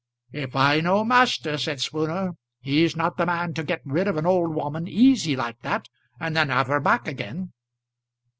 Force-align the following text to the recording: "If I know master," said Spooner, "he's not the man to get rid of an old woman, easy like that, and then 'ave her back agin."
"If 0.31 0.55
I 0.55 0.79
know 0.79 1.03
master," 1.05 1.59
said 1.59 1.79
Spooner, 1.79 2.31
"he's 2.59 2.95
not 2.95 3.17
the 3.17 3.27
man 3.27 3.53
to 3.53 3.63
get 3.63 3.83
rid 3.85 4.07
of 4.07 4.17
an 4.17 4.25
old 4.25 4.55
woman, 4.55 4.87
easy 4.87 5.35
like 5.35 5.59
that, 5.61 5.89
and 6.19 6.35
then 6.35 6.49
'ave 6.49 6.71
her 6.73 6.79
back 6.79 7.07
agin." 7.07 7.51